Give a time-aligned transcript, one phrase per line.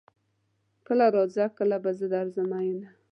[0.87, 2.89] کله راځه کله به زه درځم ميينه